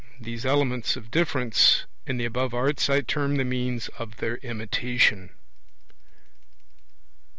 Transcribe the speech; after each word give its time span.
These 0.19 0.47
elements 0.47 0.95
of 0.95 1.11
difference 1.11 1.85
in 2.07 2.17
the 2.17 2.25
above 2.25 2.55
arts 2.55 2.89
I 2.89 3.01
term 3.01 3.35
the 3.35 3.45
means 3.45 3.87
of 3.99 4.17
their 4.17 4.37
imitation. 4.37 5.29